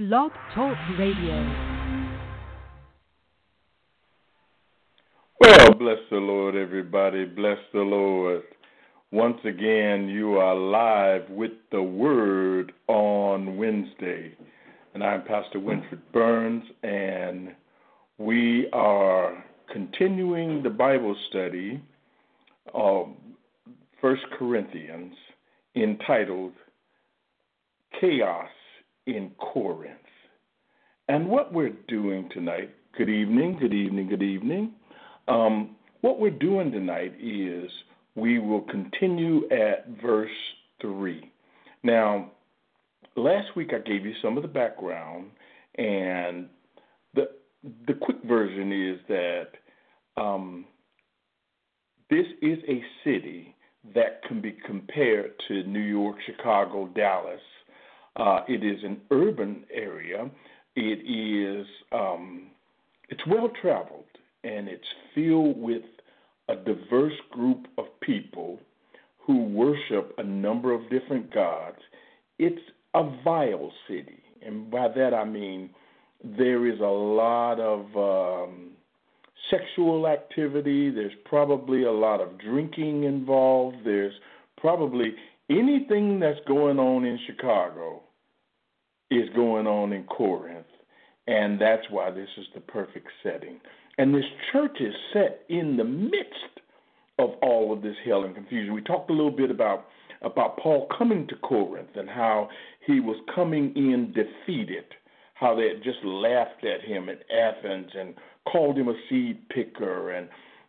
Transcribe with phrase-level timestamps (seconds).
[0.00, 1.36] Blog Talk Radio.
[5.38, 7.26] Well, bless the Lord, everybody.
[7.26, 8.40] Bless the Lord.
[9.12, 14.32] Once again, you are live with the Word on Wednesday.
[14.94, 17.50] And I'm Pastor Winfred Burns, and
[18.16, 21.78] we are continuing the Bible study
[22.72, 23.08] of
[24.00, 25.12] First Corinthians
[25.76, 26.52] entitled
[28.00, 28.48] Chaos
[29.16, 29.98] in Corinth.
[31.08, 34.72] And what we're doing tonight, good evening, good evening, good evening.
[35.26, 37.70] Um, what we're doing tonight is
[38.14, 40.30] we will continue at verse
[40.80, 41.30] 3.
[41.82, 42.30] Now,
[43.16, 45.30] last week I gave you some of the background,
[45.76, 46.48] and
[47.14, 47.30] the,
[47.86, 49.48] the quick version is that
[50.16, 50.64] um,
[52.08, 53.54] this is a city
[53.94, 57.40] that can be compared to New York, Chicago, Dallas,
[58.16, 60.30] uh, it is an urban area.
[60.76, 62.48] It is um,
[63.08, 64.04] it's well traveled
[64.44, 65.82] and it's filled with
[66.48, 68.58] a diverse group of people
[69.18, 71.78] who worship a number of different gods.
[72.38, 72.60] It's
[72.94, 75.70] a vile city, and by that I mean
[76.24, 78.70] there is a lot of um,
[79.50, 80.90] sexual activity.
[80.90, 83.78] There's probably a lot of drinking involved.
[83.84, 84.14] There's
[84.58, 85.14] probably
[85.50, 88.02] anything that's going on in Chicago
[89.10, 90.66] is going on in Corinth,
[91.26, 93.60] and that's why this is the perfect setting.
[93.98, 96.60] And this church is set in the midst
[97.18, 98.72] of all of this hell and confusion.
[98.72, 99.86] We talked a little bit about
[100.22, 102.50] about Paul coming to Corinth and how
[102.86, 104.84] he was coming in defeated,
[105.32, 108.14] how they had just laughed at him at Athens and
[108.50, 110.28] called him a seed picker, and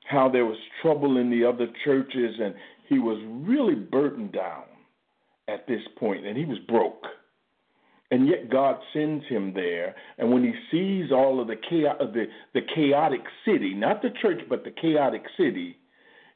[0.09, 2.55] how there was trouble in the other churches, and
[2.87, 4.63] he was really burdened down
[5.51, 7.05] at this point, and he was broke.
[8.13, 12.25] And yet God sends him there, and when he sees all of the chaos, the,
[12.53, 15.77] the chaotic city, not the church, but the chaotic city,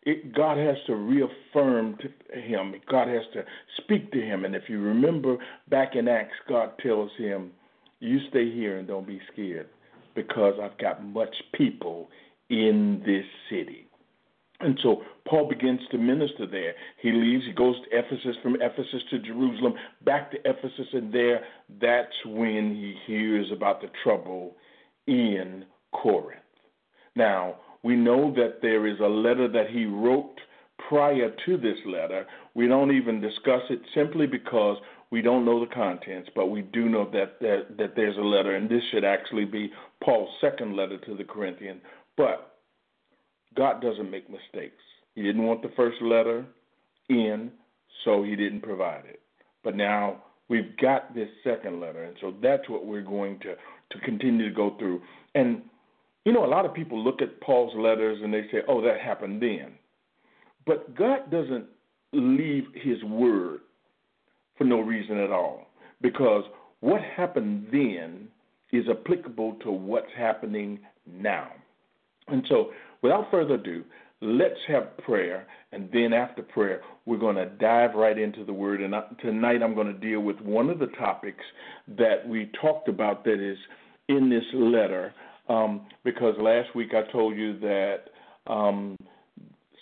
[0.04, 2.76] it, God has to reaffirm to him.
[2.90, 3.44] God has to
[3.82, 4.46] speak to him.
[4.46, 7.52] And if you remember back in Acts, God tells him,
[8.00, 9.68] "You stay here and don't be scared,
[10.14, 12.10] because I've got much people
[12.50, 13.88] in this city."
[14.62, 16.74] And so Paul begins to minister there.
[17.02, 19.74] He leaves, he goes to Ephesus, from Ephesus to Jerusalem,
[20.04, 21.42] back to Ephesus, and there,
[21.82, 24.56] that's when he hears about the trouble
[25.08, 26.42] in Corinth.
[27.16, 30.40] Now, we know that there is a letter that he wrote
[30.90, 32.26] prior to this letter.
[32.54, 34.78] We don't even discuss it simply because
[35.12, 38.56] we don't know the contents, but we do know that, that, that there's a letter,
[38.56, 39.72] and this should actually be
[40.04, 41.82] Paul's second letter to the Corinthians.
[42.18, 42.55] But
[43.56, 44.82] God doesn't make mistakes.
[45.16, 46.46] He didn't want the first letter
[47.10, 47.52] in,
[48.04, 49.22] so he didn't provide it.
[49.64, 53.56] But now we've got this second letter, and so that's what we're going to
[53.92, 55.02] to continue to go through.
[55.36, 55.62] And
[56.26, 59.00] you know, a lot of people look at Paul's letters and they say, "Oh, that
[59.00, 59.74] happened then,"
[60.66, 61.66] but God doesn't
[62.14, 63.62] leave His word
[64.58, 65.68] for no reason at all,
[66.02, 66.44] because
[66.80, 68.28] what happened then
[68.72, 71.52] is applicable to what's happening now.
[72.28, 72.72] And so
[73.06, 73.84] without further ado,
[74.22, 78.82] let's have prayer, and then after prayer, we're going to dive right into the Word.
[78.82, 81.44] And tonight, I'm going to deal with one of the topics
[82.00, 83.60] that we talked about that is
[84.10, 85.14] in this letter,
[85.50, 87.98] um, because last week I told you that.
[88.48, 88.98] Um,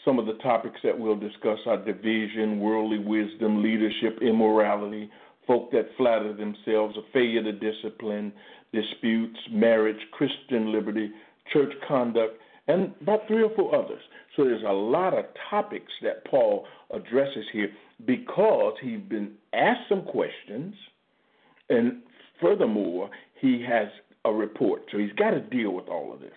[0.06, 5.10] some of the topics that we'll discuss are division, worldly wisdom, leadership, immorality,
[5.48, 8.34] folk that flatter themselves, a failure to discipline,
[8.74, 11.10] disputes, marriage, Christian liberty,
[11.54, 12.38] church conduct,
[12.68, 14.02] and about three or four others.
[14.36, 17.70] So there's a lot of topics that Paul addresses here
[18.06, 20.74] because he's been asked some questions,
[21.70, 22.02] and
[22.42, 23.10] furthermore,
[23.40, 23.88] he has
[24.26, 24.84] a report.
[24.92, 26.32] So he's got to deal with all of this.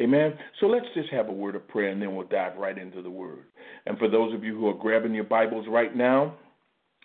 [0.00, 0.34] Amen.
[0.60, 3.10] So let's just have a word of prayer and then we'll dive right into the
[3.10, 3.44] word.
[3.86, 6.36] And for those of you who are grabbing your Bibles right now,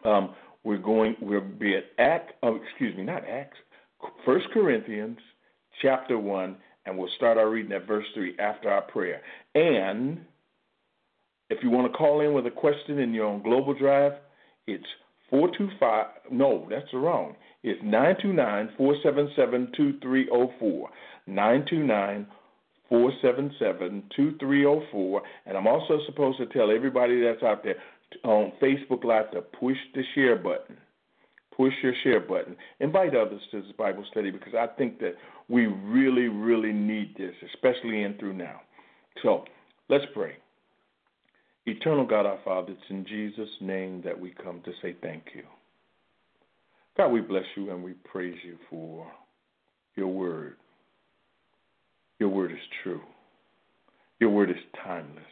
[0.06, 0.34] um,
[0.64, 3.58] we're going we'll be at Act oh, excuse me, not Acts,
[4.26, 5.18] First Corinthians
[5.82, 9.22] chapter one and we'll start our reading at verse 3 after our prayer.
[9.54, 10.20] And
[11.50, 14.14] if you want to call in with a question in your own global drive,
[14.68, 14.86] it's
[15.30, 16.06] 425.
[16.32, 17.36] No, that's wrong.
[17.64, 20.90] It's 929 477 2304.
[21.28, 22.28] 929
[22.90, 25.22] 477 2304.
[25.46, 27.76] And I'm also supposed to tell everybody that's out there
[28.24, 30.78] on Facebook Live to push the share button
[31.56, 32.56] push your share button.
[32.80, 35.16] Invite others to this Bible study because I think that
[35.48, 38.62] we really, really need this, especially in through now.
[39.24, 39.46] So
[39.90, 40.34] let's pray.
[41.66, 45.44] Eternal God, our Father, it's in Jesus' name that we come to say thank you.
[46.98, 49.08] God, we bless you and we praise you for
[49.96, 50.58] your word.
[52.20, 53.02] Your word is true.
[54.20, 55.24] Your word is timeless.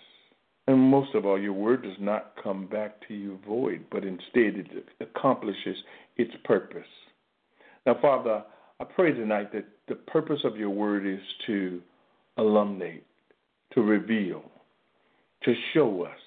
[0.68, 4.56] And most of all, your word does not come back to you void, but instead
[4.56, 5.78] it accomplishes
[6.16, 6.88] its purpose.
[7.86, 8.44] Now, Father,
[8.80, 11.82] I pray tonight that the purpose of your word is to
[12.38, 13.06] illuminate,
[13.74, 14.44] to reveal,
[15.44, 16.18] to show us.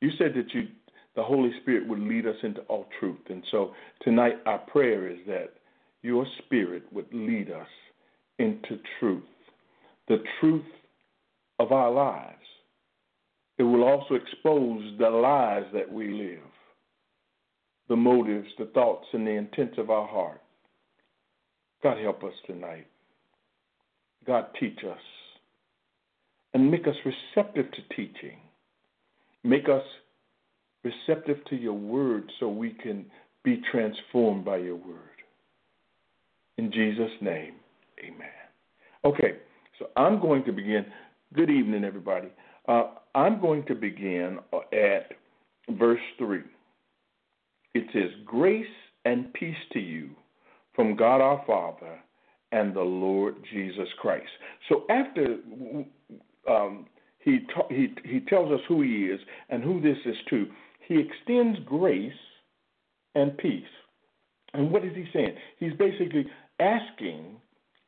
[0.00, 0.68] You said that you,
[1.14, 3.20] the Holy Spirit would lead us into all truth.
[3.28, 5.50] And so tonight, our prayer is that
[6.02, 7.68] your Spirit would lead us
[8.38, 9.22] into truth,
[10.08, 10.64] the truth
[11.58, 12.43] of our lives.
[13.58, 16.40] It will also expose the lies that we live,
[17.88, 20.40] the motives, the thoughts, and the intents of our heart.
[21.82, 22.86] God, help us tonight.
[24.26, 24.98] God, teach us
[26.54, 28.38] and make us receptive to teaching.
[29.42, 29.82] Make us
[30.82, 33.04] receptive to your word so we can
[33.44, 34.98] be transformed by your word.
[36.56, 37.54] In Jesus' name,
[38.02, 38.28] amen.
[39.04, 39.38] Okay,
[39.78, 40.86] so I'm going to begin.
[41.34, 42.28] Good evening, everybody.
[42.66, 42.84] Uh,
[43.14, 44.38] I'm going to begin
[44.72, 45.12] at
[45.70, 46.40] verse 3.
[47.74, 48.66] It says, Grace
[49.04, 50.10] and peace to you
[50.74, 51.98] from God our Father
[52.52, 54.30] and the Lord Jesus Christ.
[54.68, 55.36] So after
[56.48, 56.86] um,
[57.18, 60.46] he, ta- he, he tells us who he is and who this is to,
[60.86, 62.12] he extends grace
[63.14, 63.64] and peace.
[64.52, 65.34] And what is he saying?
[65.58, 66.26] He's basically
[66.60, 67.36] asking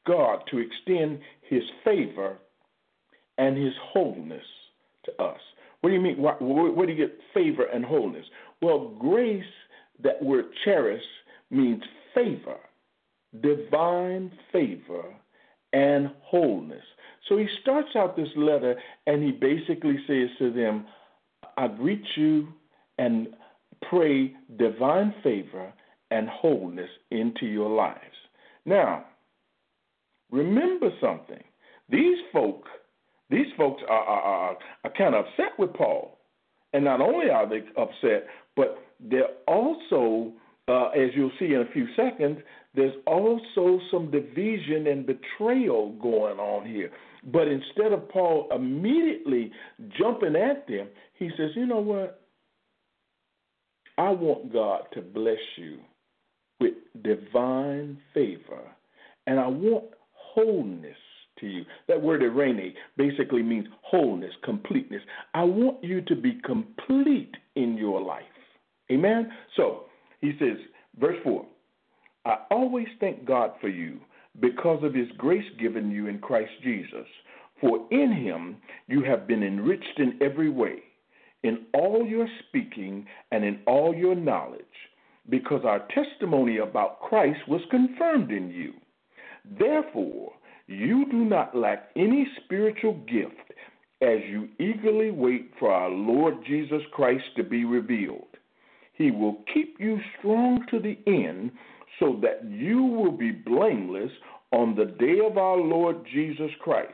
[0.06, 2.38] God to extend his favor
[3.38, 4.44] and his wholeness
[5.06, 5.40] to us.
[5.80, 6.16] What do you mean?
[6.18, 8.26] Where, do you get favor and wholeness?
[8.60, 9.44] Well, grace,
[10.02, 11.02] that word charis,
[11.50, 11.82] means
[12.14, 12.58] favor
[13.40, 15.04] divine favor
[15.72, 16.84] and wholeness.
[17.28, 18.76] So he starts out this letter
[19.06, 20.86] and he basically says to them,
[21.56, 22.48] I greet you
[22.98, 23.28] and
[23.90, 25.72] pray divine favor
[26.10, 28.00] and wholeness into your lives.
[28.64, 29.04] Now,
[30.30, 31.42] remember something.
[31.88, 32.66] These folk,
[33.30, 36.18] these folks are, are, are, kind of upset with Paul.
[36.72, 40.32] And not only are they upset, but they're also,
[40.68, 42.38] uh, as you'll see in a few seconds,
[42.74, 46.90] there's also some division and betrayal going on here.
[47.32, 49.50] But instead of Paul immediately
[49.98, 50.88] jumping at them,
[51.18, 52.22] he says, You know what?
[53.98, 55.78] I want God to bless you
[56.60, 58.60] with divine favor,
[59.26, 60.96] and I want wholeness
[61.40, 61.64] to you.
[61.88, 65.02] That word eirene basically means wholeness, completeness.
[65.34, 68.24] I want you to be complete in your life.
[68.90, 69.30] Amen?
[69.56, 69.84] So
[70.20, 70.58] he says,
[70.98, 71.44] verse 4
[72.24, 74.00] I always thank God for you
[74.40, 77.06] because of his grace given you in Christ Jesus.
[77.60, 78.56] For in him
[78.86, 80.82] you have been enriched in every way,
[81.42, 84.60] in all your speaking and in all your knowledge,
[85.30, 88.74] because our testimony about Christ was confirmed in you.
[89.58, 90.32] Therefore,
[90.66, 93.52] you do not lack any spiritual gift
[94.02, 98.26] as you eagerly wait for our Lord Jesus Christ to be revealed.
[98.94, 101.52] He will keep you strong to the end
[101.98, 104.10] so that you will be blameless
[104.52, 106.92] on the day of our Lord Jesus Christ.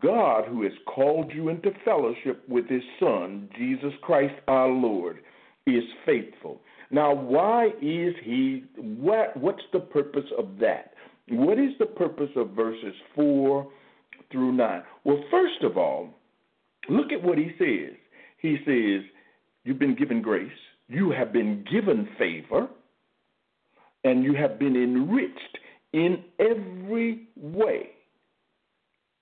[0.00, 5.20] God, who has called you into fellowship with his Son, Jesus Christ our Lord,
[5.66, 6.60] is faithful.
[6.90, 10.87] Now, why is he, what, what's the purpose of that?
[11.30, 13.66] What is the purpose of verses 4
[14.30, 14.82] through 9?
[15.04, 16.10] Well, first of all,
[16.88, 17.96] look at what he says.
[18.38, 19.08] He says,
[19.64, 20.50] You've been given grace,
[20.88, 22.68] you have been given favor,
[24.04, 25.58] and you have been enriched
[25.92, 27.90] in every way.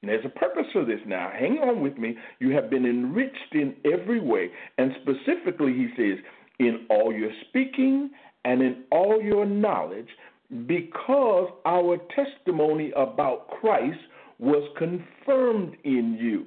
[0.02, 1.32] And there's a purpose for this now.
[1.36, 2.16] Hang on with me.
[2.38, 4.50] You have been enriched in every way.
[4.78, 6.18] And specifically, he says,
[6.58, 8.10] in all your speaking
[8.44, 10.08] and in all your knowledge,
[10.66, 13.98] because our testimony about Christ
[14.38, 16.46] was confirmed in you.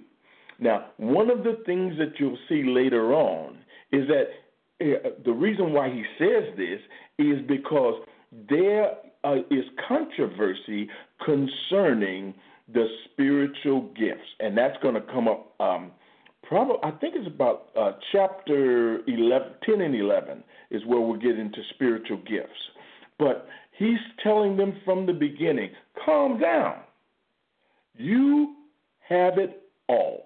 [0.59, 3.57] Now, one of the things that you'll see later on
[3.91, 4.25] is that
[4.81, 6.79] uh, the reason why he says this
[7.17, 8.01] is because
[8.49, 10.89] there uh, is controversy
[11.25, 12.33] concerning
[12.71, 15.53] the spiritual gifts, and that's going to come up.
[15.59, 15.91] Um,
[16.43, 21.39] probably, I think it's about uh, chapter 11, 10 and 11 is where we'll get
[21.39, 22.59] into spiritual gifts.
[23.17, 23.47] But
[23.79, 25.71] he's telling them from the beginning
[26.05, 26.75] calm down.
[27.95, 28.55] You
[29.07, 30.25] have it all.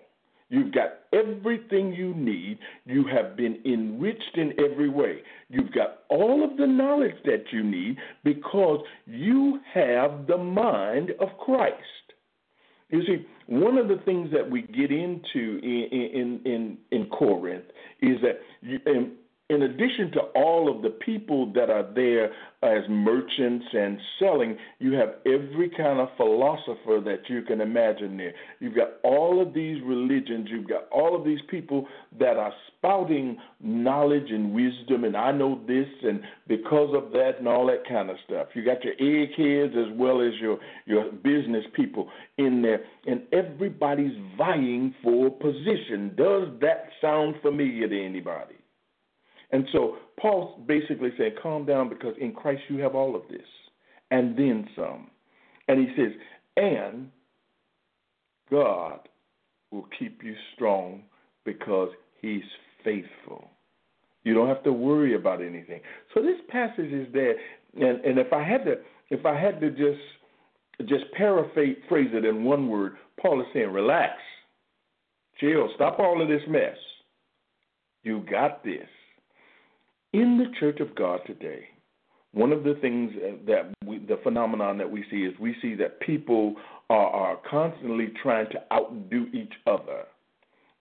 [0.49, 2.59] You've got everything you need.
[2.85, 5.21] You have been enriched in every way.
[5.49, 11.29] You've got all of the knowledge that you need because you have the mind of
[11.43, 11.73] Christ.
[12.89, 17.65] You see, one of the things that we get into in in in, in Corinth
[18.01, 19.13] is that you, um,
[19.49, 22.31] in addition to all of the people that are there
[22.63, 28.33] as merchants and selling, you have every kind of philosopher that you can imagine there.
[28.61, 31.87] You've got all of these religions, you've got all of these people
[32.19, 37.47] that are spouting knowledge and wisdom, and I know this, and because of that, and
[37.47, 38.47] all that kind of stuff.
[38.53, 44.17] You got your eggheads as well as your, your business people in there, and everybody's
[44.37, 46.13] vying for position.
[46.15, 48.55] Does that sound familiar to anybody?
[49.53, 53.45] And so Paul's basically saying, calm down because in Christ you have all of this
[54.11, 55.11] and then some.
[55.67, 56.11] And he says,
[56.57, 57.09] and
[58.49, 58.99] God
[59.71, 61.03] will keep you strong
[61.45, 61.89] because
[62.21, 62.43] he's
[62.83, 63.49] faithful.
[64.23, 65.81] You don't have to worry about anything.
[66.13, 67.35] So this passage is there,
[67.75, 68.75] and, and if I had to,
[69.09, 70.01] if I had to just
[70.89, 74.13] just paraphrase it in one word, Paul is saying, relax,
[75.39, 76.75] chill, stop all of this mess.
[78.01, 78.87] You got this.
[80.13, 81.65] In the Church of God today,
[82.33, 83.11] one of the things
[83.47, 86.55] that we, the phenomenon that we see is we see that people
[86.89, 90.03] are, are constantly trying to outdo each other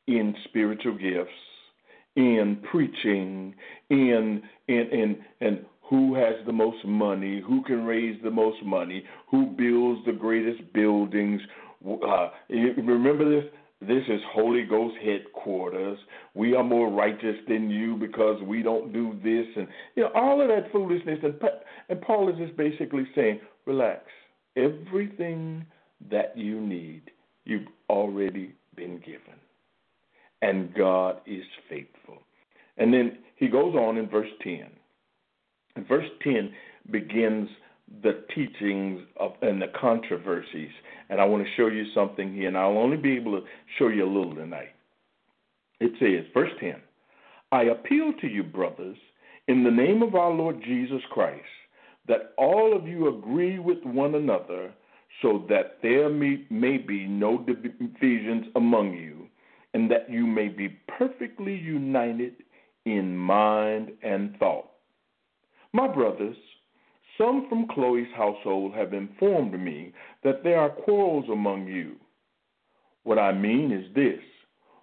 [0.07, 1.31] in spiritual gifts,
[2.17, 3.55] in preaching,
[3.89, 9.05] in in in and who has the most money, who can raise the most money,
[9.31, 11.41] who builds the greatest buildings.
[11.87, 13.51] Uh, remember this?
[13.87, 15.99] This is Holy Ghost headquarters.
[16.35, 20.41] We are more righteous than you because we don't do this, and you know all
[20.41, 21.19] of that foolishness.
[21.25, 21.35] And
[21.89, 24.05] and Paul is just basically saying, relax.
[24.57, 25.67] Everything
[26.11, 27.11] that you need,
[27.45, 29.39] you've already been given,
[30.43, 32.19] and God is faithful.
[32.79, 34.71] And then he goes on in verse ten.
[35.75, 36.53] And verse ten
[36.91, 37.49] begins
[38.03, 40.71] the teachings of and the controversies.
[41.09, 43.47] And I want to show you something here, and I'll only be able to
[43.79, 44.71] show you a little tonight.
[45.81, 46.77] It says, verse 10
[47.51, 48.97] I appeal to you, brothers,
[49.49, 51.43] in the name of our Lord Jesus Christ,
[52.09, 54.73] that all of you agree with one another,
[55.21, 59.27] so that there may, may be no divisions among you,
[59.75, 62.35] and that you may be perfectly united
[62.87, 64.71] in mind and thought.
[65.73, 66.37] My brothers,
[67.19, 69.93] some from Chloe's household have informed me
[70.25, 71.97] that there are quarrels among you.
[73.05, 74.21] What I mean is this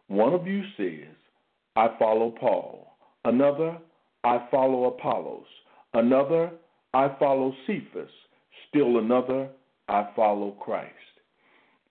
[0.07, 1.15] one of you says,
[1.75, 3.77] I follow Paul, another,
[4.24, 5.45] I follow Apollos,
[5.93, 6.51] another,
[6.93, 8.09] I follow Cephas,
[8.67, 9.50] still another,
[9.88, 10.93] I follow Christ.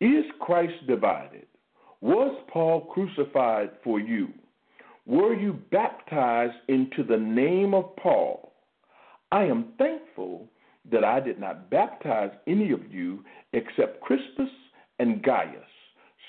[0.00, 1.46] Is Christ divided?
[2.00, 4.28] Was Paul crucified for you?
[5.06, 8.52] Were you baptized into the name of Paul?
[9.30, 10.48] I am thankful
[10.90, 14.48] that I did not baptize any of you except Crispus
[14.98, 15.62] and Gaius,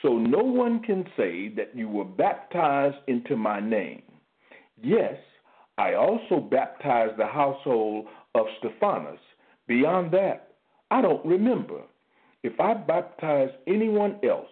[0.01, 4.03] so no one can say that you were baptized into my name.
[4.81, 5.15] Yes,
[5.77, 9.19] I also baptized the household of Stephanas.
[9.67, 10.55] Beyond that,
[10.91, 11.81] I don't remember.
[12.43, 14.49] If I baptized anyone else,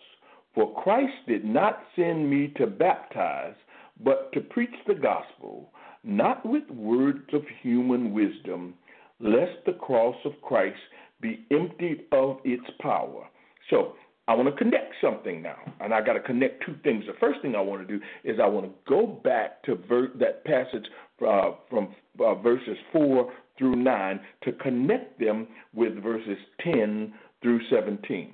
[0.54, 3.56] for Christ did not send me to baptize,
[4.04, 5.72] but to preach the gospel,
[6.04, 8.74] not with words of human wisdom,
[9.20, 10.78] lest the cross of Christ
[11.22, 13.28] be emptied of its power.
[13.70, 13.94] So,
[14.30, 17.06] I want to connect something now, and I got to connect two things.
[17.08, 20.12] The first thing I want to do is I want to go back to ver-
[20.20, 20.86] that passage
[21.26, 28.34] uh, from uh, verses 4 through 9 to connect them with verses 10 through 17.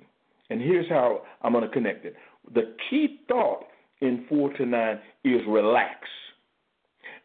[0.50, 2.16] And here's how I'm going to connect it.
[2.54, 3.66] The key thought
[4.02, 6.00] in 4 to 9 is relax.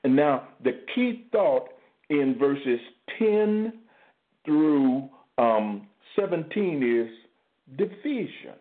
[0.05, 1.69] And now, the key thought
[2.11, 2.81] in verses
[3.19, 3.73] 10
[4.45, 5.87] through um,
[6.19, 8.55] 17 is division.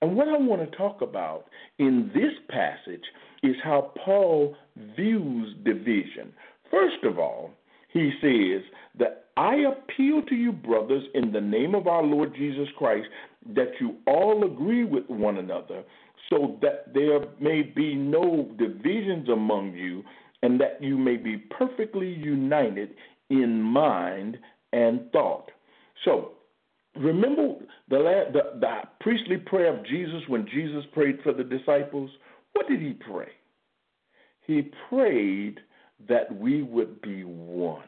[0.00, 1.46] And what I want to talk about
[1.78, 3.04] in this passage
[3.42, 4.56] is how Paul
[4.96, 6.32] views division.
[6.70, 7.50] First of all,
[7.92, 8.62] he says
[8.98, 13.06] that I appeal to you, brothers, in the name of our Lord Jesus Christ,
[13.54, 15.82] that you all agree with one another,
[16.30, 20.02] so that there may be no divisions among you,
[20.42, 22.90] and that you may be perfectly united
[23.30, 24.38] in mind
[24.72, 25.50] and thought.
[26.04, 26.32] So,
[26.96, 27.54] remember
[27.88, 32.10] the, the, the priestly prayer of Jesus when Jesus prayed for the disciples?
[32.52, 33.28] What did he pray?
[34.46, 35.60] He prayed
[36.08, 37.84] that we would be one.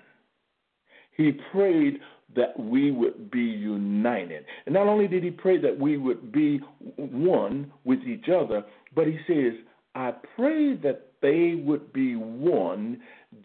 [1.17, 1.99] He prayed
[2.37, 4.45] that we would be united.
[4.67, 6.61] And not only did he pray that we would be
[6.97, 8.65] one with each other,
[8.95, 9.55] but he says,
[9.95, 13.01] I pray that they would be one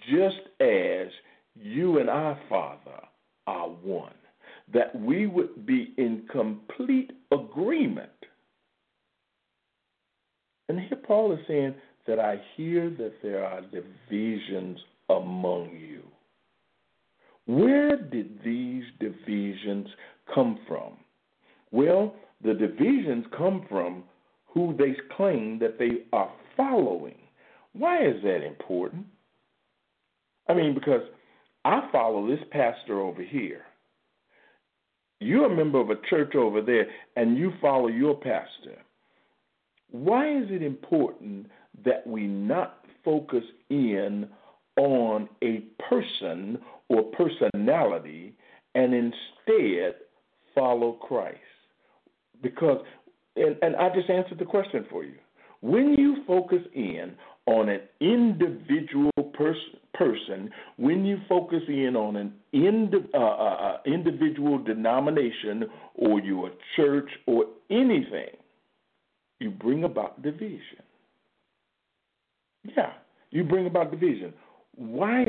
[0.10, 1.08] just as
[1.56, 3.02] you and our Father
[3.48, 4.14] are one.
[4.74, 8.10] That we would be in complete agreement.
[10.68, 11.74] And here Paul is saying
[12.06, 14.78] that I hear that there are divisions
[15.10, 16.04] among you.
[17.50, 19.88] Where did these divisions
[20.36, 20.98] come from?
[21.72, 22.14] Well,
[22.44, 24.04] the divisions come from
[24.46, 27.18] who they claim that they are following.
[27.74, 29.08] Why is that important?
[30.48, 31.02] I mean, because
[31.66, 33.62] I follow this pastor over here.
[35.20, 38.78] You're a member of a church over there, and you follow your pastor.
[39.90, 41.48] Why is it important
[41.84, 44.30] that we not focus in
[44.80, 46.58] on a person
[46.88, 48.34] or personality
[48.76, 49.96] and instead
[50.56, 51.38] follow Christ?
[52.42, 52.84] Because,
[53.36, 55.16] and, and I just answered the question for you.
[55.62, 59.58] When you focus in on an individual pers-
[59.94, 66.52] person, when you focus in on an ind- uh, uh, uh, individual denomination or your
[66.78, 68.38] church or anything,
[69.40, 70.84] you bring about division.
[72.78, 72.94] Yeah,
[73.32, 74.34] you bring about division.
[74.80, 75.26] Why?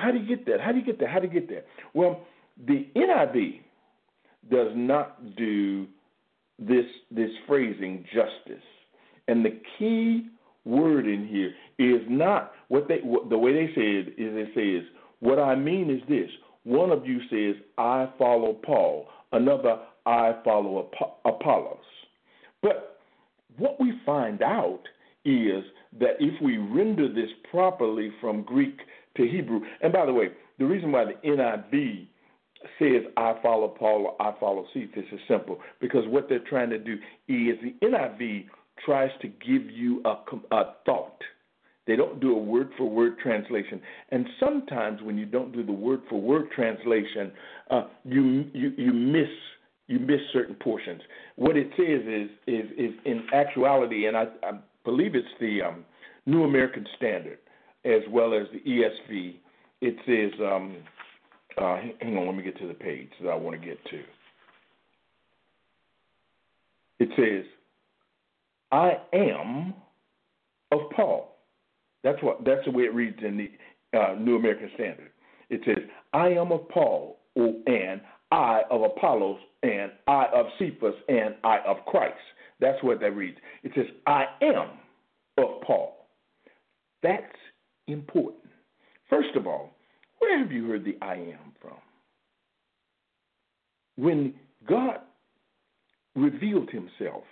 [0.00, 0.60] How do you get that?
[0.60, 1.08] How do you get that?
[1.08, 1.66] How do you get that?
[1.92, 2.24] Well,
[2.66, 3.60] the NIV
[4.48, 5.86] does not do
[6.58, 8.62] this this phrasing justice,
[9.26, 10.28] and the key
[10.64, 14.48] word in here is not what they what, the way they say it is it
[14.54, 16.30] says what I mean is this
[16.62, 20.90] one of you says I follow Paul another I follow
[21.24, 21.76] Apollos
[22.62, 22.98] but
[23.58, 24.80] what we find out
[25.24, 25.64] is
[25.98, 28.78] that if we render this properly from Greek
[29.16, 32.06] to Hebrew and by the way the reason why the NIV
[32.78, 36.78] says I follow Paul or I follow Cephas is simple because what they're trying to
[36.78, 36.94] do
[37.28, 38.46] is the NIV
[38.84, 40.16] tries to give you a,
[40.54, 41.20] a thought.
[41.86, 45.72] They don't do a word for word translation, and sometimes when you don't do the
[45.72, 47.30] word for word translation,
[47.70, 49.28] uh, you, you you miss
[49.86, 51.02] you miss certain portions.
[51.36, 54.52] What it says is is is in actuality, and I, I
[54.84, 55.84] believe it's the um,
[56.26, 57.38] New American Standard
[57.84, 59.36] as well as the ESV.
[59.80, 60.76] It says, um,
[61.58, 64.02] uh, hang on, let me get to the page that I want to get to.
[67.00, 67.44] It says,
[68.72, 69.74] I am
[70.72, 71.36] of Paul.
[72.02, 75.10] That's what that's the way it reads in the uh, New American Standard.
[75.50, 81.34] It says, I am of Paul, and I of Apollos, and I of Cephas, and
[81.44, 82.16] I of Christ.
[82.60, 83.38] That's what that reads.
[83.62, 84.68] It says, I am
[85.38, 86.06] of Paul.
[87.02, 87.22] That's
[87.86, 88.44] important.
[89.10, 89.70] First of all,
[90.18, 91.76] where have you heard the I am from?
[93.96, 94.34] When
[94.68, 94.98] God
[96.14, 97.24] revealed himself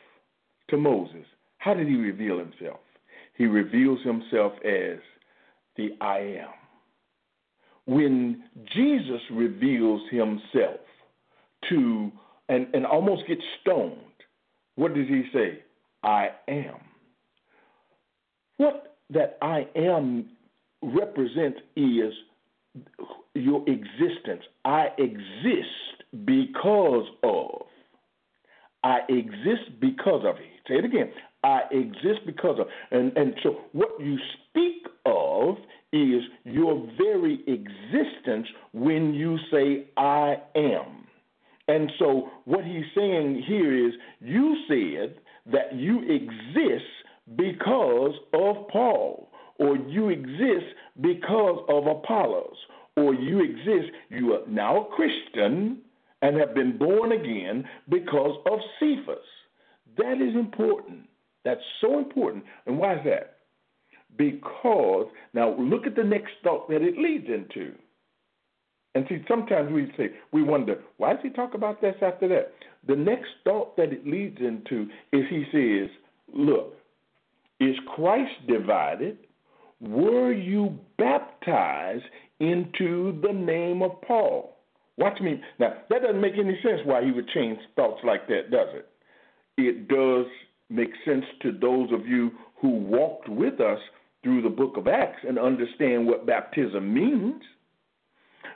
[0.68, 1.24] to Moses,
[1.58, 2.80] how did he reveal himself?
[3.36, 4.98] He reveals himself as
[5.76, 6.50] the I am.
[7.86, 10.80] When Jesus reveals himself
[11.70, 12.12] to
[12.48, 13.96] and, and almost gets stoned,
[14.82, 15.60] what does he say?
[16.02, 16.74] I am.
[18.56, 20.30] What that I am
[20.82, 22.12] represents is
[23.36, 24.42] your existence.
[24.64, 27.66] I exist because of.
[28.82, 30.34] I exist because of.
[30.66, 31.12] Say it again.
[31.44, 32.66] I exist because of.
[32.90, 34.18] And, and so what you
[34.48, 35.58] speak of
[35.92, 41.01] is your very existence when you say, I am.
[41.68, 45.16] And so what he's saying here is, you said
[45.52, 46.84] that you exist
[47.36, 52.56] because of Paul, or you exist because of Apollos,
[52.96, 55.78] or you exist, you are now a Christian
[56.20, 59.24] and have been born again because of Cephas.
[59.98, 61.08] That is important.
[61.44, 62.44] That's so important.
[62.66, 63.38] And why is that?
[64.16, 67.72] Because, now look at the next thought that it leads into.
[68.94, 72.52] And see, sometimes we say, we wonder, why does he talk about this after that?
[72.86, 75.90] The next thought that it leads into is he says,
[76.34, 76.74] look,
[77.60, 79.18] is Christ divided?
[79.80, 82.04] Were you baptized
[82.40, 84.56] into the name of Paul?
[84.98, 85.40] Watch me.
[85.58, 88.88] Now, that doesn't make any sense why he would change thoughts like that, does it?
[89.56, 90.26] It does
[90.68, 93.78] make sense to those of you who walked with us
[94.22, 97.42] through the book of Acts and understand what baptism means.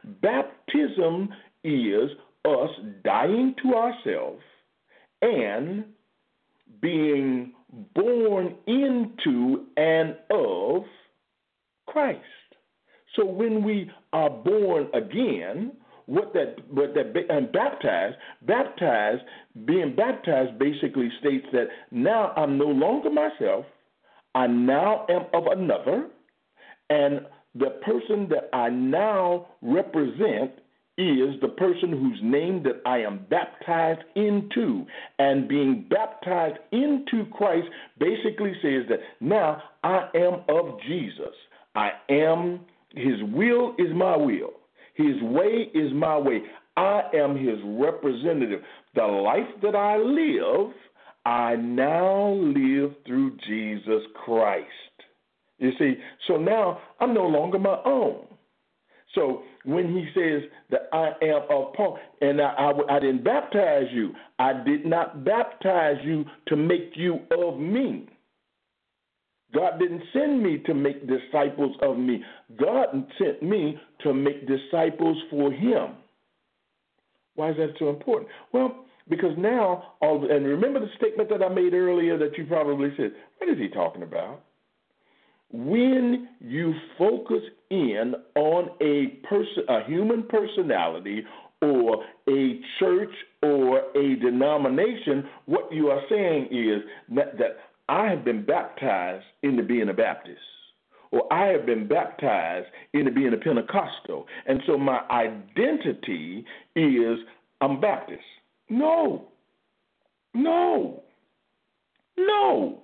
[0.06, 1.28] Baptism
[1.64, 2.10] is
[2.44, 2.70] us
[3.04, 4.42] dying to ourselves
[5.22, 5.84] and
[6.80, 7.52] being
[7.94, 10.84] born into and of
[11.86, 12.20] Christ.
[13.16, 15.72] So when we are born again,
[16.06, 19.22] what that what that and baptized baptized
[19.64, 23.64] being baptized basically states that now I'm no longer myself
[24.36, 26.08] I now am of another
[26.90, 27.26] and
[27.58, 30.52] the person that I now represent
[30.98, 34.86] is the person whose name that I am baptized into.
[35.18, 37.66] And being baptized into Christ
[37.98, 41.34] basically says that now I am of Jesus.
[41.74, 42.60] I am,
[42.94, 44.52] his will is my will,
[44.94, 46.42] his way is my way.
[46.78, 48.60] I am his representative.
[48.94, 50.72] The life that I live,
[51.26, 54.66] I now live through Jesus Christ.
[55.58, 55.94] You see,
[56.28, 58.26] so now I'm no longer my own.
[59.14, 63.86] So when he says that I am of Paul, and I, I, I, didn't baptize
[63.92, 68.08] you, I did not baptize you to make you of me.
[69.54, 72.22] God didn't send me to make disciples of me.
[72.58, 72.88] God
[73.18, 75.94] sent me to make disciples for him.
[77.36, 78.28] Why is that so important?
[78.52, 83.12] Well, because now, and remember the statement that I made earlier that you probably said,
[83.38, 84.42] what is he talking about?
[85.52, 91.24] When you focus in on a person, a human personality,
[91.62, 96.82] or a church or a denomination, what you are saying is
[97.14, 97.56] that, that
[97.88, 100.40] I have been baptized into being a Baptist,
[101.12, 107.18] or I have been baptized into being a Pentecostal, and so my identity is
[107.60, 108.22] I'm Baptist.
[108.68, 109.28] No,
[110.34, 111.02] no,
[112.18, 112.82] no.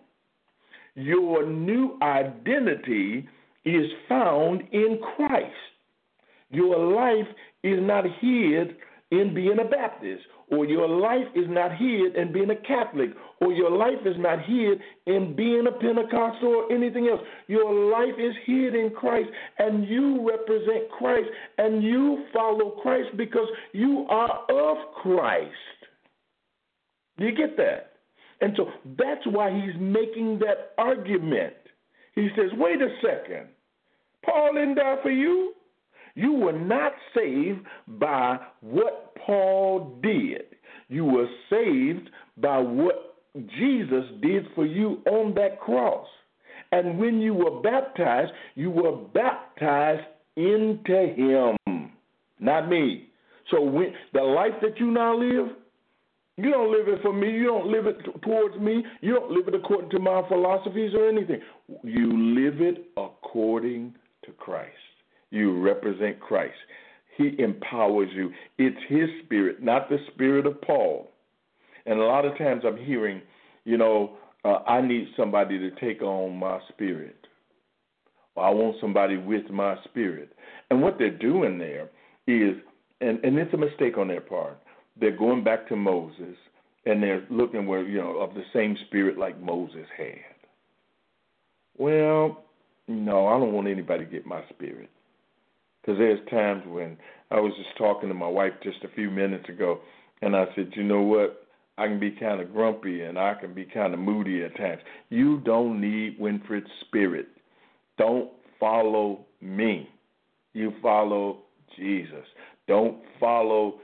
[0.94, 3.28] Your new identity
[3.64, 5.54] is found in Christ.
[6.50, 7.28] Your life
[7.62, 8.76] is not hid
[9.10, 13.52] in being a Baptist, or your life is not hid in being a Catholic, or
[13.52, 17.20] your life is not hid in being a Pentecostal or anything else.
[17.46, 19.28] Your life is hid in Christ,
[19.58, 21.28] and you represent Christ,
[21.58, 25.52] and you follow Christ because you are of Christ.
[27.18, 27.91] Do you get that?
[28.42, 28.66] And so
[28.98, 31.54] that's why he's making that argument.
[32.14, 33.46] He says, wait a second.
[34.24, 35.54] Paul didn't die for you.
[36.14, 40.42] You were not saved by what Paul did.
[40.88, 43.14] You were saved by what
[43.58, 46.06] Jesus did for you on that cross.
[46.72, 50.02] And when you were baptized, you were baptized
[50.36, 51.92] into him,
[52.40, 53.08] not me.
[53.50, 55.56] So when the life that you now live,
[56.36, 57.30] you don't live it for me.
[57.30, 58.84] You don't live it towards me.
[59.00, 61.40] You don't live it according to my philosophies or anything.
[61.84, 64.72] You live it according to Christ.
[65.30, 66.56] You represent Christ.
[67.18, 68.30] He empowers you.
[68.56, 71.10] It's His spirit, not the spirit of Paul.
[71.84, 73.20] And a lot of times I'm hearing,
[73.64, 77.16] you know, uh, I need somebody to take on my spirit.
[78.36, 80.32] Or I want somebody with my spirit.
[80.70, 81.90] And what they're doing there
[82.26, 82.56] is,
[83.02, 84.61] and, and it's a mistake on their part
[84.98, 86.36] they're going back to Moses
[86.84, 90.18] and they're looking where you know of the same spirit like Moses had.
[91.78, 92.44] Well,
[92.88, 94.90] no, I don't want anybody to get my spirit.
[95.80, 96.96] Because there's times when
[97.30, 99.80] I was just talking to my wife just a few minutes ago,
[100.20, 101.46] and I said, you know what?
[101.78, 104.82] I can be kind of grumpy and I can be kind of moody at times.
[105.08, 107.28] You don't need Winfred's spirit.
[107.96, 109.88] Don't follow me.
[110.52, 111.38] You follow
[111.76, 112.26] Jesus.
[112.68, 113.80] Don't follow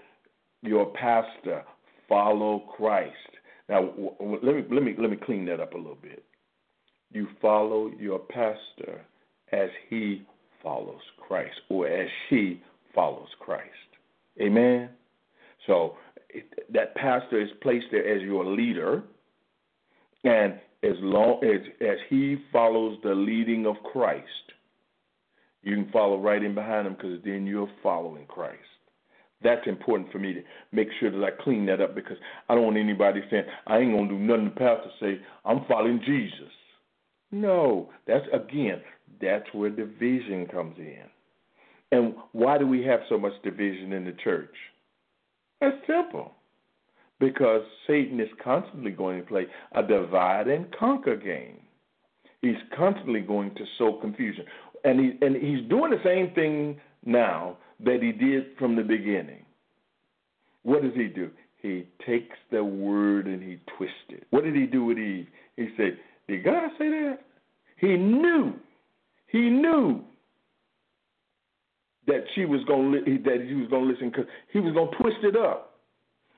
[0.62, 1.62] your pastor,
[2.08, 3.14] follow Christ.
[3.68, 3.90] Now,
[4.20, 6.24] let me let me let me clean that up a little bit.
[7.12, 9.04] You follow your pastor
[9.52, 10.22] as he
[10.62, 12.62] follows Christ, or as she
[12.94, 13.64] follows Christ.
[14.40, 14.90] Amen.
[15.66, 15.96] So
[16.30, 19.02] it, that pastor is placed there as your leader,
[20.24, 24.24] and as long as as he follows the leading of Christ,
[25.62, 28.56] you can follow right in behind him because then you're following Christ.
[29.42, 32.16] That's important for me to make sure that I clean that up because
[32.48, 36.00] I don't want anybody saying I ain't gonna do nothing the pastor say I'm following
[36.04, 36.52] Jesus.
[37.30, 38.80] No, that's again,
[39.20, 41.04] that's where division comes in.
[41.92, 44.54] And why do we have so much division in the church?
[45.60, 46.32] That's simple.
[47.20, 51.58] Because Satan is constantly going to play a divide and conquer game.
[52.42, 54.44] He's constantly going to sow confusion.
[54.84, 59.44] And he and he's doing the same thing now that he did from the beginning.
[60.62, 61.30] What does he do?
[61.60, 64.26] He takes the word and he twists it.
[64.30, 65.26] What did he do with Eve?
[65.56, 67.18] He said, Did God say that?
[67.76, 68.54] He knew.
[69.26, 70.02] He knew
[72.06, 74.90] that she was going to that he was going to listen because he was going
[74.90, 75.78] to twist it up,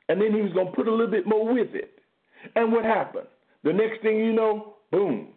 [0.09, 2.01] and then he was going to put a little bit more with it.
[2.57, 3.27] And what happened?
[3.63, 5.29] The next thing you know, boom.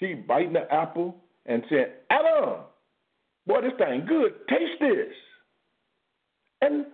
[0.00, 2.60] She biting the apple and said, Adam,
[3.46, 4.32] Boy, this thing good.
[4.48, 5.12] Taste this.
[6.62, 6.86] And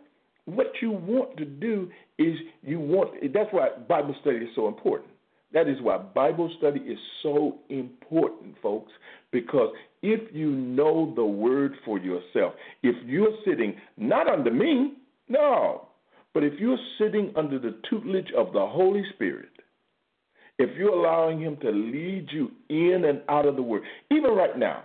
[0.47, 5.11] what you want to do is you want that's why Bible study is so important.
[5.53, 8.93] That is why Bible study is so important, folks,
[9.33, 14.95] because if you know the word for yourself, if you're sitting not under me,
[15.29, 15.89] no,
[16.33, 19.51] but if you're sitting under the tutelage of the Holy Spirit,
[20.59, 23.83] if you're allowing Him to lead you in and out of the Word,
[24.13, 24.85] even right now,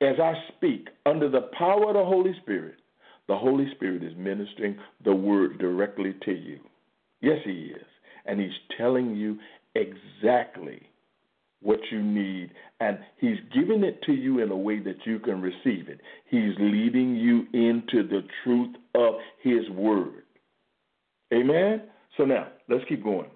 [0.00, 2.76] as I speak, under the power of the Holy Spirit,
[3.28, 6.60] the Holy Spirit is ministering the Word directly to you.
[7.20, 7.86] Yes, He is.
[8.26, 9.38] And He's telling you
[9.74, 10.82] exactly
[11.62, 15.40] what you need, and He's giving it to you in a way that you can
[15.40, 16.00] receive it.
[16.28, 20.24] He's leading you into the truth of His Word.
[21.32, 21.82] Amen?
[22.16, 23.30] So now, let's keep going.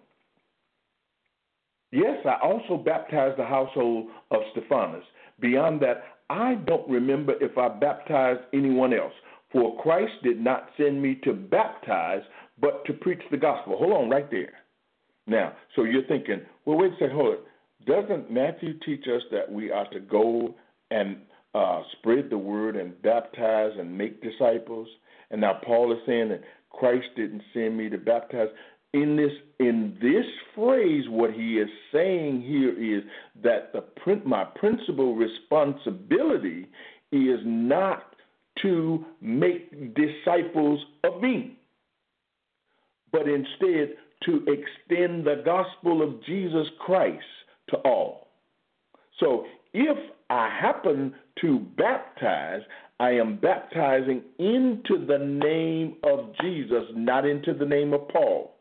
[1.93, 5.03] Yes, I also baptized the household of Stephanas.
[5.41, 9.13] Beyond that, I don't remember if I baptized anyone else.
[9.51, 12.23] For Christ did not send me to baptize,
[12.61, 13.77] but to preach the gospel.
[13.77, 14.53] Hold on right there.
[15.27, 17.45] Now, so you're thinking, well, wait a second, hold it.
[17.85, 20.55] Doesn't Matthew teach us that we are to go
[20.93, 21.17] and
[21.53, 24.87] uh, spread the word and baptize and make disciples?
[25.33, 28.49] And now Paul is saying that Christ didn't send me to baptize
[28.93, 30.25] in this in this
[30.55, 33.05] phrase what he is saying here is
[33.43, 33.85] that the
[34.25, 36.67] my principal responsibility
[37.13, 38.17] is not
[38.63, 41.57] to make disciples of me
[43.13, 47.25] but instead to extend the gospel of Jesus Christ
[47.71, 48.29] to all.
[49.19, 49.97] So if
[50.29, 52.63] I happen to baptize
[52.99, 58.57] I am baptizing into the name of Jesus not into the name of Paul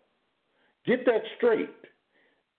[0.86, 1.70] Get that straight.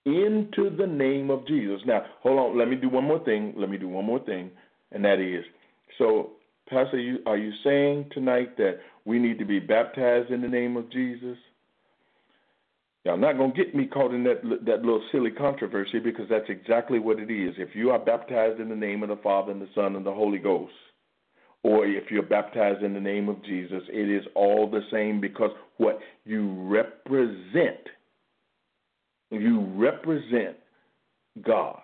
[0.06, 1.80] Into the name of Jesus.
[1.84, 2.58] Now, hold on.
[2.58, 3.52] Let me do one more thing.
[3.56, 4.50] Let me do one more thing,
[4.92, 5.44] and that is
[6.00, 6.30] so,
[6.68, 10.76] Pastor, you, are you saying tonight that we need to be baptized in the name
[10.76, 11.36] of Jesus?
[13.04, 16.48] Y'all not going to get me caught in that that little silly controversy because that's
[16.50, 17.54] exactly what it is.
[17.56, 20.12] If you are baptized in the name of the Father and the Son and the
[20.12, 20.72] Holy Ghost,
[21.62, 25.50] or if you're baptized in the name of Jesus, it is all the same because
[25.78, 27.88] what you represent
[29.30, 30.56] you represent
[31.44, 31.80] God.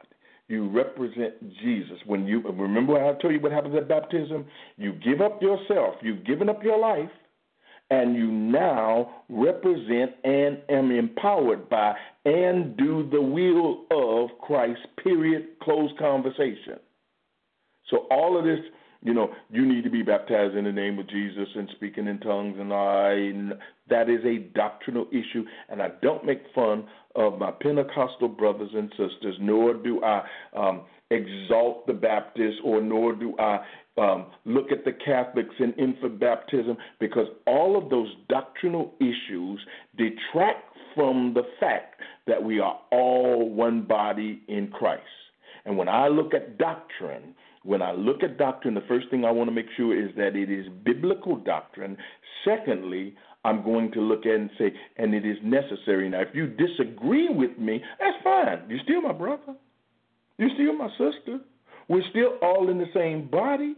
[0.48, 1.98] You represent Jesus.
[2.06, 4.46] When you remember I told you what happens at baptism?
[4.76, 5.96] You give up yourself.
[6.02, 7.10] You've given up your life,
[7.90, 14.80] and you now represent and am empowered by and do the will of Christ.
[15.02, 15.58] Period.
[15.62, 16.78] Close conversation.
[17.90, 18.58] So all of this
[19.06, 22.18] you know, you need to be baptized in the name of Jesus and speaking in
[22.18, 23.56] tongues and I
[23.88, 28.90] that is a doctrinal issue and I don't make fun of my Pentecostal brothers and
[28.90, 30.24] sisters, nor do I
[30.56, 33.64] um, exalt the Baptists or nor do I
[33.96, 39.60] um, look at the Catholics in infant baptism because all of those doctrinal issues
[39.96, 45.02] detract from the fact that we are all one body in Christ.
[45.64, 47.34] And when I look at doctrine,
[47.66, 50.36] when I look at doctrine, the first thing I want to make sure is that
[50.36, 51.96] it is biblical doctrine.
[52.44, 56.08] Secondly, I'm going to look at and say, and it is necessary.
[56.08, 58.62] Now, if you disagree with me, that's fine.
[58.68, 59.54] You're still my brother.
[60.38, 61.40] You're still my sister.
[61.88, 63.74] We're still all in the same body.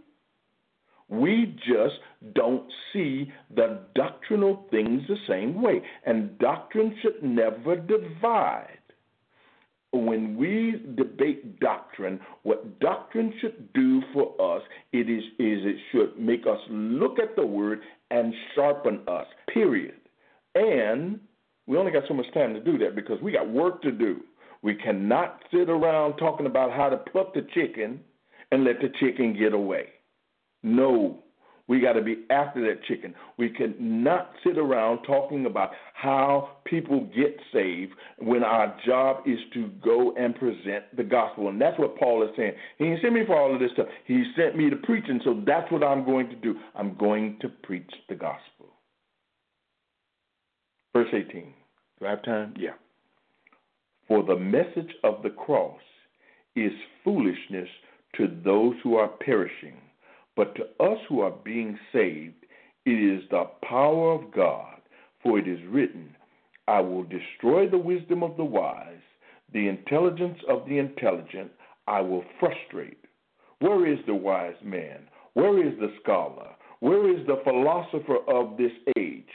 [1.09, 1.97] We just
[2.35, 5.83] don't see the doctrinal things the same way.
[6.05, 8.78] And doctrine should never divide
[9.93, 16.19] when we debate doctrine, what doctrine should do for us it is, is it should
[16.19, 19.27] make us look at the word and sharpen us.
[19.53, 19.95] Period.
[20.55, 21.21] And
[21.67, 24.21] we only got so much time to do that because we got work to do.
[24.63, 28.01] We cannot sit around talking about how to pluck the chicken
[28.51, 29.87] and let the chicken get away.
[30.63, 31.23] No,
[31.69, 33.15] we got to be after that chicken.
[33.37, 39.69] We cannot sit around talking about how people get saved when our job is to
[39.85, 41.49] go and present the gospel.
[41.49, 42.55] And that's what Paul is saying.
[42.79, 43.87] He didn't send me for all of this stuff.
[44.07, 46.55] He sent me to preach, and so that's what I'm going to do.
[46.75, 48.73] I'm going to preach the gospel.
[50.95, 51.53] Verse 18.
[52.01, 52.55] Do I have time?
[52.57, 52.71] Yeah.
[54.09, 55.81] For the message of the cross
[56.57, 56.73] is
[57.05, 57.69] foolishness
[58.17, 59.75] to those who are perishing
[60.39, 62.47] but to us who are being saved,
[62.87, 64.77] it is the power of God.
[65.21, 66.15] For it is written,
[66.69, 69.03] I will destroy the wisdom of the wise,
[69.53, 71.51] the intelligence of the intelligent
[71.89, 73.05] I will frustrate.
[73.59, 75.09] Where is the wise man?
[75.35, 76.51] Where is the scholar?
[76.79, 79.27] Where is the philosopher of this age?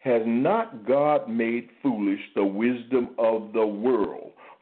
[0.00, 4.29] Has not God made foolish the wisdom of the world?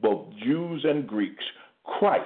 [0.00, 1.44] both Jews and Greeks,
[1.84, 2.24] Christ,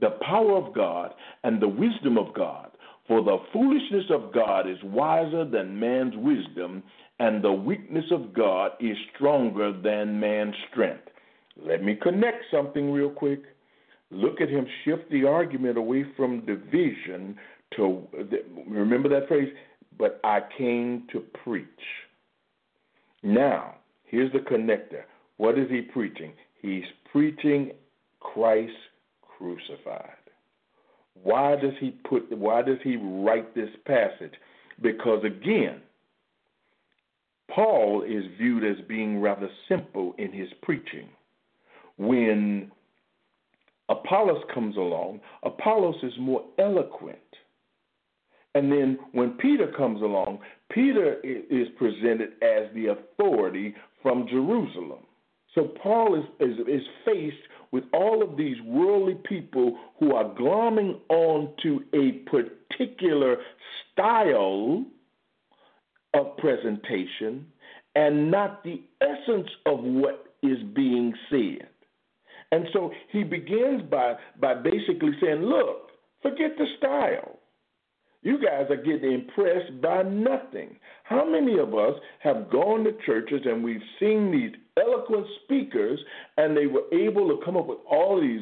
[0.00, 1.12] the power of God
[1.42, 2.70] and the wisdom of God.
[3.06, 6.82] For the foolishness of God is wiser than man's wisdom,
[7.20, 11.08] and the weakness of God is stronger than man's strength.
[11.56, 13.42] Let me connect something real quick.
[14.10, 17.36] Look at him shift the argument away from division
[17.76, 18.02] to
[18.68, 19.52] remember that phrase,
[19.98, 21.66] but I came to preach.
[23.22, 25.02] Now, here's the connector.
[25.36, 26.32] What is he preaching?
[26.64, 27.72] He's preaching
[28.20, 28.72] Christ
[29.20, 30.16] crucified.
[31.22, 34.32] Why does he put why does he write this passage?
[34.80, 35.82] Because again,
[37.54, 41.10] Paul is viewed as being rather simple in his preaching.
[41.98, 42.72] When
[43.90, 47.18] Apollos comes along, Apollos is more eloquent.
[48.54, 50.38] And then when Peter comes along,
[50.70, 55.00] Peter is presented as the authority from Jerusalem.
[55.54, 57.36] So Paul is, is, is faced
[57.70, 63.36] with all of these worldly people who are glomming on to a particular
[63.92, 64.84] style
[66.14, 67.46] of presentation
[67.94, 71.68] and not the essence of what is being said.
[72.52, 75.90] And so he begins by, by basically saying, look,
[76.22, 77.38] forget the style.
[78.24, 80.76] You guys are getting impressed by nothing.
[81.04, 86.00] How many of us have gone to churches and we've seen these eloquent speakers
[86.38, 88.40] and they were able to come up with all these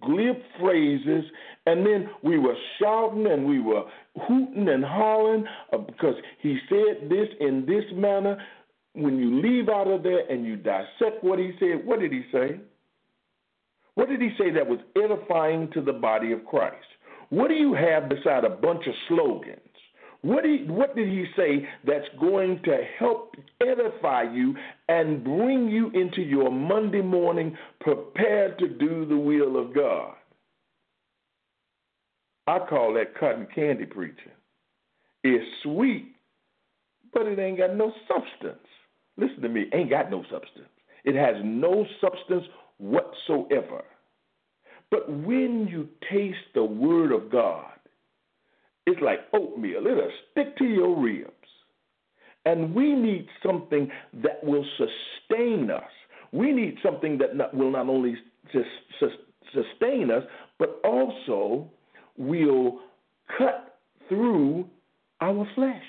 [0.00, 1.24] glib phrases
[1.66, 3.82] and then we were shouting and we were
[4.26, 8.38] hooting and hollering uh, because he said this in this manner.
[8.94, 12.22] When you leave out of there and you dissect what he said, what did he
[12.32, 12.58] say?
[13.96, 16.86] What did he say that was edifying to the body of Christ?
[17.30, 19.60] What do you have beside a bunch of slogans?
[20.22, 24.54] What, he, what did he say that's going to help edify you
[24.88, 30.14] and bring you into your Monday morning prepared to do the will of God?
[32.46, 34.32] I call that cotton candy preaching.
[35.22, 36.14] It's sweet,
[37.12, 38.66] but it ain't got no substance.
[39.16, 40.68] Listen to me, ain't got no substance.
[41.04, 42.44] It has no substance
[42.78, 43.84] whatsoever.
[44.90, 47.66] But when you taste the Word of God,
[48.86, 51.30] it's like oatmeal, it'll stick to your ribs.
[52.44, 53.90] And we need something
[54.22, 55.82] that will sustain us.
[56.32, 58.16] We need something that not, will not only
[59.52, 60.24] sustain us,
[60.58, 61.70] but also
[62.16, 62.80] will
[63.38, 64.66] cut through
[65.20, 65.82] our flesh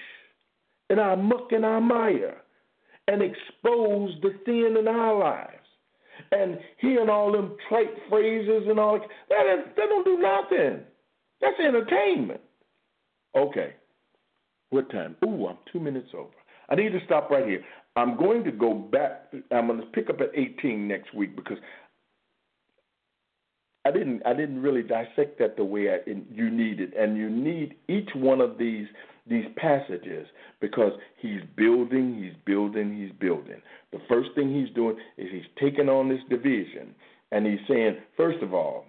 [0.90, 2.38] and our muck and our mire
[3.08, 5.61] and expose the sin in our lives
[6.32, 10.82] and hearing all them trite phrases and all that, that don't do nothing.
[11.42, 12.42] That's entertainment.
[13.36, 13.74] Okay.
[14.70, 15.16] What time?
[15.26, 16.30] Ooh, I'm two minutes over.
[16.70, 17.64] I need to stop right here.
[17.96, 19.34] I'm going to go back.
[19.52, 21.58] I'm going to pick up at 18 next week because
[23.84, 24.22] I didn't.
[24.26, 28.10] I didn't really dissect that the way I, you need it, and you need each
[28.16, 28.86] one of these
[29.32, 30.28] these passages
[30.60, 33.62] because he's building, he's building, he's building.
[33.92, 36.94] The first thing he's doing is he's taking on this division
[37.32, 38.86] and he's saying, first of all,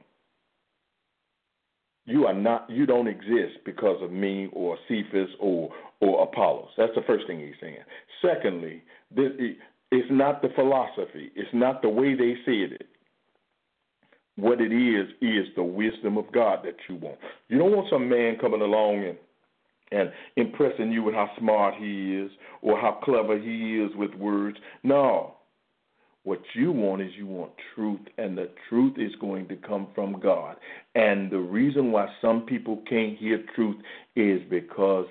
[2.05, 6.71] you are not you don't exist because of me or Cephas or or Apollos.
[6.77, 7.77] That's the first thing he's saying.
[8.21, 8.83] Secondly,
[9.15, 9.31] this,
[9.93, 11.31] it's not the philosophy.
[11.37, 12.89] It's not the way they said it.
[14.37, 17.19] What it is is the wisdom of God that you want.
[17.49, 19.19] You don't want some man coming along and
[19.93, 22.31] and impressing you with how smart he is
[22.63, 24.57] or how clever he is with words.
[24.83, 25.35] No.
[26.25, 30.21] What you want is you want truth, and the truth is going to come from
[30.21, 30.57] God.
[30.95, 33.77] And the reason why some people can't hear truth
[34.15, 35.07] is because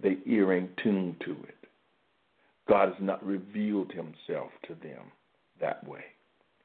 [0.00, 1.56] their ear ain't tuned to it.
[2.68, 5.10] God has not revealed himself to them
[5.60, 6.04] that way.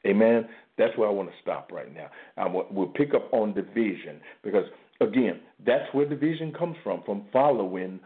[0.05, 0.47] Amen.
[0.77, 2.09] That's where I want to stop right now.
[2.37, 4.65] I we'll pick up on division because
[5.01, 7.99] Again, that's where division comes from, from following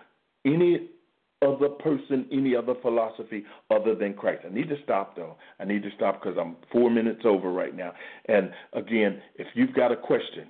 [0.46, 0.90] any
[1.42, 4.44] other person, any other philosophy other than Christ.
[4.46, 5.38] I need to stop though.
[5.60, 7.94] I need to stop because I'm four minutes over right now.
[8.26, 10.48] And again, if you've got a question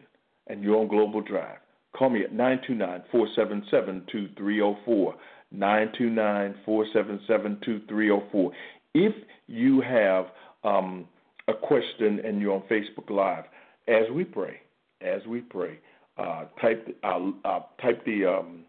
[0.47, 1.59] and you're on Global Drive,
[1.95, 5.15] call me at 929 477 2304.
[5.51, 8.51] 929 477 2304.
[8.93, 9.13] If
[9.47, 10.25] you have
[10.63, 11.07] um,
[11.47, 13.45] a question and you're on Facebook Live,
[13.87, 14.61] as we pray,
[15.01, 15.79] as we pray,
[16.17, 18.65] uh, type I'll, I'll type the um,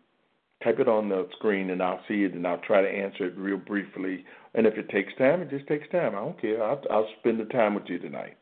[0.63, 3.37] type it on the screen and I'll see it and I'll try to answer it
[3.37, 4.25] real briefly
[4.55, 6.15] And if it takes time, it just takes time.
[6.15, 6.63] I don't care.
[6.63, 8.37] I'll, I'll spend the time with you tonight.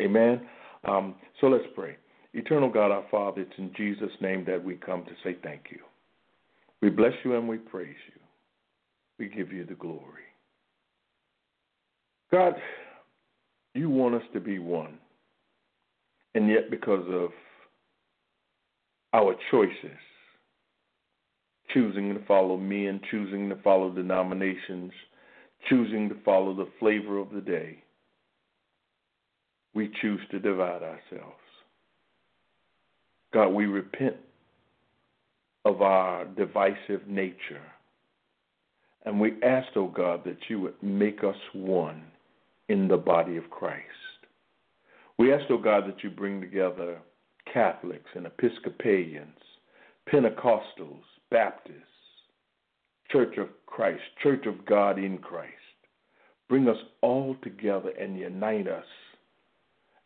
[0.00, 0.46] Amen.
[0.84, 1.96] Um, so let's pray.
[2.34, 5.78] Eternal God, our Father, it's in Jesus' name that we come to say thank you.
[6.82, 8.20] We bless you and we praise you.
[9.18, 10.24] We give you the glory.
[12.30, 12.54] God,
[13.74, 14.98] you want us to be one.
[16.34, 17.30] And yet, because of
[19.16, 19.98] our choices,
[21.72, 24.92] choosing to follow men, choosing to follow denominations,
[25.70, 27.82] choosing to follow the flavor of the day,
[29.74, 31.40] we choose to divide ourselves.
[33.32, 34.16] God, we repent
[35.64, 37.62] of our divisive nature.
[39.06, 42.02] And we ask, oh God, that you would make us one
[42.68, 43.82] in the body of Christ.
[45.18, 46.98] We ask, oh God, that you bring together
[47.52, 49.38] Catholics and Episcopalians,
[50.12, 51.82] Pentecostals, Baptists,
[53.10, 55.52] Church of Christ, Church of God in Christ.
[56.48, 58.84] Bring us all together and unite us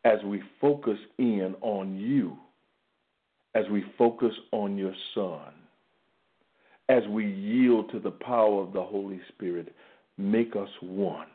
[0.05, 2.36] as we focus in on you,
[3.55, 5.53] as we focus on your Son,
[6.88, 9.74] as we yield to the power of the Holy Spirit.
[10.16, 11.26] Make us one.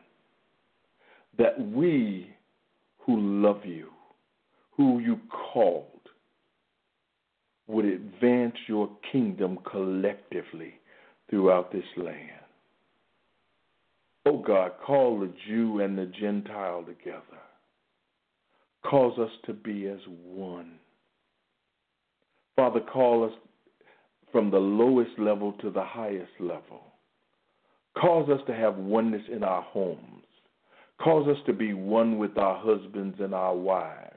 [1.37, 2.35] That we
[2.99, 3.89] who love you,
[4.71, 5.94] who you called,
[7.67, 10.75] would advance your kingdom collectively
[11.29, 12.31] throughout this land.
[14.25, 17.21] Oh God, call the Jew and the Gentile together.
[18.83, 20.73] Cause us to be as one.
[22.55, 23.33] Father, call us
[24.31, 26.81] from the lowest level to the highest level.
[27.97, 30.23] Cause us to have oneness in our homes.
[31.01, 34.11] Cause us to be one with our husbands and our wives.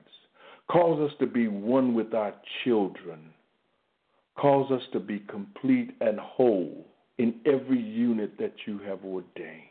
[0.71, 2.35] Cause us to be one with our
[2.65, 3.21] children.
[4.41, 6.87] Cause us to be complete and whole
[7.19, 9.65] in every unit that you have ordained.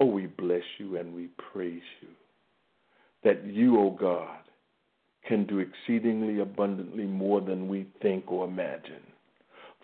[0.00, 2.08] Oh, we bless you and we praise you
[3.22, 4.38] that you, O oh God,
[5.28, 9.02] can do exceedingly abundantly more than we think or imagine.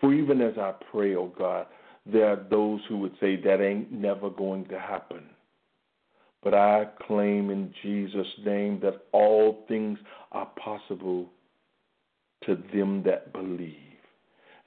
[0.01, 1.67] For even as I pray, O oh God,
[2.05, 5.23] there are those who would say that ain't never going to happen.
[6.43, 9.99] But I claim in Jesus' name that all things
[10.31, 11.29] are possible
[12.45, 13.75] to them that believe.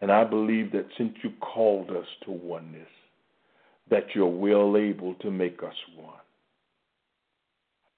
[0.01, 2.89] And I believe that since you called us to oneness,
[3.91, 6.14] that you're well able to make us one.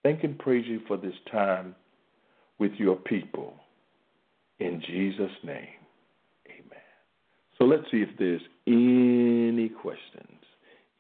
[0.03, 1.77] Thank and praise you for this time
[2.59, 3.55] with your people.
[4.59, 5.81] In Jesus' name,
[6.49, 6.83] amen.
[7.59, 10.29] So let's see if there's any questions.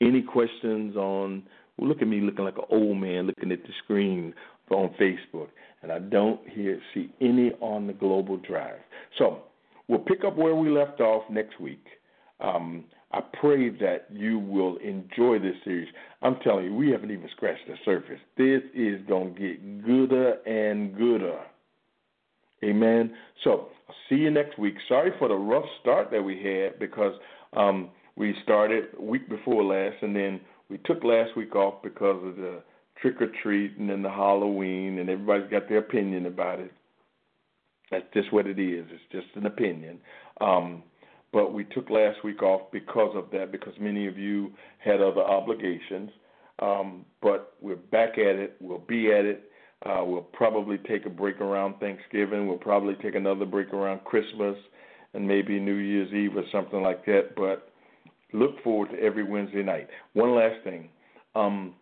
[0.01, 1.45] Any questions on,
[1.77, 4.35] well, look at me looking like an old man looking at the screen
[4.73, 5.49] on Facebook,
[5.83, 8.81] and I don't hear see any on the global drive.
[9.19, 9.43] So
[9.89, 11.85] we'll pick up where we left off next week.
[12.41, 15.89] Um, I pray that you will enjoy this series.
[16.23, 18.21] I'm telling you, we haven't even scratched the surface.
[18.39, 21.39] This is going to get gooder and gooder.
[22.65, 23.13] Amen.
[23.45, 24.75] So I'll see you next week.
[24.89, 27.13] Sorry for the rough start that we had because
[27.55, 32.37] um, we started week before last, and then we took last week off because of
[32.37, 32.63] the
[33.03, 36.73] trick or treat and then the Halloween, and everybody's got their opinion about it.
[37.91, 38.87] That's just what it is.
[38.91, 39.99] It's just an opinion.
[40.41, 40.83] Um,
[41.33, 45.21] but we took last week off because of that, because many of you had other
[45.21, 46.11] obligations.
[46.59, 48.57] Um, but we're back at it.
[48.61, 49.51] We'll be at it.
[49.85, 52.47] Uh, we'll probably take a break around Thanksgiving.
[52.47, 54.57] We'll probably take another break around Christmas
[55.15, 57.35] and maybe New Year's Eve or something like that.
[57.35, 57.71] But
[58.33, 59.89] look forward to every Wednesday night.
[60.13, 60.89] One last thing.
[61.35, 61.75] Um,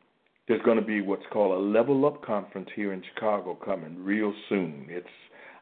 [0.50, 4.34] there's going to be what's called a Level Up conference here in Chicago coming real
[4.48, 4.84] soon.
[4.88, 5.06] It's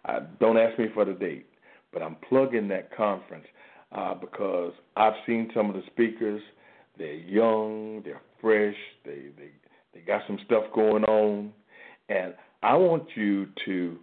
[0.07, 1.45] uh, don't ask me for the date,
[1.93, 3.45] but I'm plugging that conference
[3.93, 6.41] uh, because I've seen some of the speakers.
[6.97, 9.51] They're young, they're fresh, they they
[9.93, 11.53] they got some stuff going on,
[12.09, 12.33] and
[12.63, 13.99] I want you to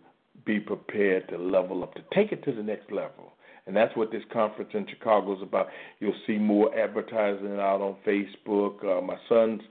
[0.45, 3.33] be prepared to level up, to take it to the next level.
[3.65, 5.69] And that's what this conference in Chicago is about.
[5.99, 8.85] You'll see more advertising out on Facebook.
[8.85, 9.61] Uh, my son's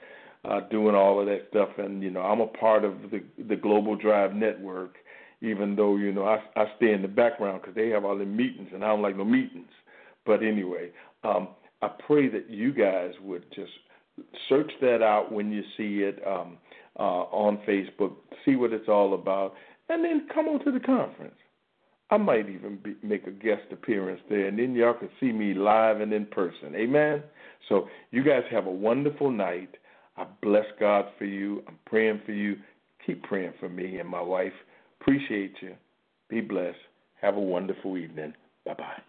[0.44, 3.56] uh, doing all of that stuff, and you know I'm a part of the the
[3.56, 4.96] Global Drive Network.
[5.40, 8.24] Even though you know I I stay in the background because they have all the
[8.24, 9.70] meetings, and I don't like no meetings.
[10.26, 10.90] But anyway,
[11.22, 11.48] um,
[11.82, 13.72] I pray that you guys would just
[14.48, 16.56] search that out when you see it um,
[16.98, 18.12] uh, on Facebook,
[18.44, 19.54] see what it's all about,
[19.88, 21.34] and then come on to the conference.
[22.10, 25.54] I might even be, make a guest appearance there, and then y'all can see me
[25.54, 26.74] live and in person.
[26.76, 27.22] Amen.
[27.68, 29.74] So you guys have a wonderful night.
[30.16, 31.62] I bless God for you.
[31.66, 32.56] I'm praying for you.
[33.06, 34.52] Keep praying for me and my wife.
[35.00, 35.74] Appreciate you.
[36.28, 36.78] Be blessed.
[37.20, 38.34] Have a wonderful evening.
[38.64, 39.02] Bye bye.